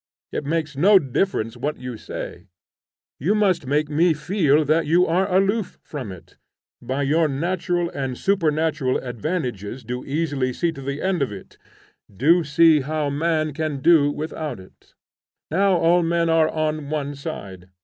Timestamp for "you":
1.77-1.95, 3.19-3.35, 4.87-5.05